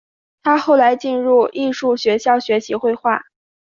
[0.41, 3.21] 他后来进入艺术学校学习绘画。